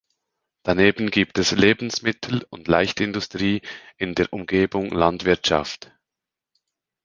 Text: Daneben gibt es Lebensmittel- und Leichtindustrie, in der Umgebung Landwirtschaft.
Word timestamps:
Daneben 0.63 1.11
gibt 1.11 1.37
es 1.37 1.51
Lebensmittel- 1.51 2.43
und 2.49 2.67
Leichtindustrie, 2.67 3.61
in 3.97 4.15
der 4.15 4.33
Umgebung 4.33 4.89
Landwirtschaft. 4.89 5.91